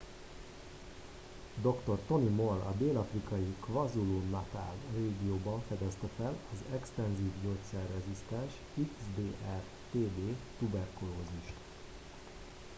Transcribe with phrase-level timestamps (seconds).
[1.65, 1.99] dr.
[2.07, 11.53] tony moll a dél-afrikai kwazulu-natal régióban fedezte fel az extenzív gyógyszerrezisztens xdr-tb tuberkulózist